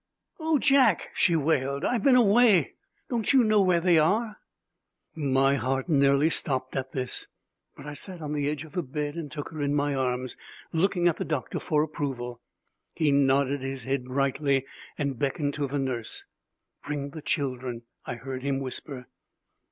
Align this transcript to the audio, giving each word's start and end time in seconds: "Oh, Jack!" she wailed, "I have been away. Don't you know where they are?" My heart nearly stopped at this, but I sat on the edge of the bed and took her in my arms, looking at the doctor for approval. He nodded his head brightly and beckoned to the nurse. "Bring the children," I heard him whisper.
"Oh, 0.39 0.57
Jack!" 0.57 1.09
she 1.13 1.35
wailed, 1.35 1.85
"I 1.85 1.93
have 1.93 2.01
been 2.01 2.15
away. 2.15 2.73
Don't 3.07 3.31
you 3.33 3.43
know 3.43 3.61
where 3.61 3.79
they 3.79 3.99
are?" 3.99 4.37
My 5.13 5.53
heart 5.53 5.87
nearly 5.89 6.31
stopped 6.31 6.75
at 6.75 6.91
this, 6.91 7.27
but 7.77 7.85
I 7.85 7.93
sat 7.93 8.19
on 8.19 8.33
the 8.33 8.49
edge 8.49 8.63
of 8.63 8.71
the 8.71 8.81
bed 8.81 9.13
and 9.13 9.29
took 9.31 9.49
her 9.49 9.61
in 9.61 9.75
my 9.75 9.93
arms, 9.93 10.35
looking 10.73 11.07
at 11.07 11.17
the 11.17 11.23
doctor 11.23 11.59
for 11.59 11.83
approval. 11.83 12.41
He 12.95 13.11
nodded 13.11 13.61
his 13.61 13.83
head 13.83 14.05
brightly 14.05 14.65
and 14.97 15.19
beckoned 15.19 15.53
to 15.53 15.67
the 15.67 15.77
nurse. 15.77 16.25
"Bring 16.83 17.11
the 17.11 17.21
children," 17.21 17.83
I 18.03 18.15
heard 18.15 18.41
him 18.41 18.59
whisper. 18.59 19.05